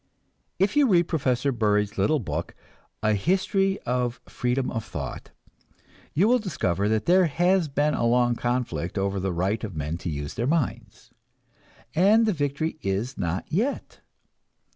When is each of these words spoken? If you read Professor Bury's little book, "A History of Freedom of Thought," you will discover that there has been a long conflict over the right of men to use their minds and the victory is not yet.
If 0.57 0.75
you 0.75 0.87
read 0.87 1.07
Professor 1.07 1.51
Bury's 1.51 1.95
little 1.95 2.17
book, 2.17 2.55
"A 3.03 3.13
History 3.13 3.79
of 3.83 4.19
Freedom 4.25 4.71
of 4.71 4.83
Thought," 4.83 5.29
you 6.15 6.27
will 6.27 6.39
discover 6.39 6.89
that 6.89 7.05
there 7.05 7.25
has 7.27 7.67
been 7.67 7.93
a 7.93 8.03
long 8.07 8.33
conflict 8.33 8.97
over 8.97 9.19
the 9.19 9.31
right 9.31 9.63
of 9.63 9.75
men 9.75 9.99
to 9.99 10.09
use 10.09 10.33
their 10.33 10.47
minds 10.47 11.11
and 11.93 12.25
the 12.25 12.33
victory 12.33 12.79
is 12.81 13.15
not 13.15 13.45
yet. 13.51 13.99